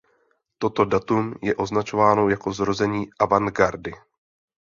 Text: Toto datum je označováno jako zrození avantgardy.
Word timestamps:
Toto 0.57 0.85
datum 0.85 1.33
je 1.41 1.55
označováno 1.55 2.29
jako 2.29 2.53
zrození 2.53 3.09
avantgardy. 3.19 3.93